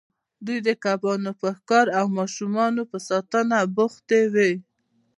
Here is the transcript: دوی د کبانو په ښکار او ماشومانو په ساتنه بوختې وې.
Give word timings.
دوی 0.45 0.59
د 0.67 0.69
کبانو 0.83 1.31
په 1.41 1.47
ښکار 1.57 1.87
او 1.99 2.05
ماشومانو 2.19 2.81
په 2.91 2.97
ساتنه 3.07 3.57
بوختې 3.75 4.21
وې. 4.33 4.53